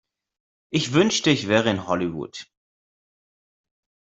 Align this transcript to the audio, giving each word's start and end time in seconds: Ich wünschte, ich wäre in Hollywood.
Ich 0.71 0.93
wünschte, 0.93 1.29
ich 1.29 1.47
wäre 1.47 1.69
in 1.69 1.85
Hollywood. 1.85 2.47